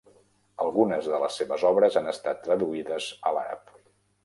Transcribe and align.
Algunes 0.63 1.09
de 1.11 1.19
les 1.25 1.35
seves 1.41 1.67
obres 1.71 1.99
han 2.03 2.11
estat 2.15 2.43
traduïdes 2.49 3.13
a 3.33 3.37
l'àrab. 3.39 3.75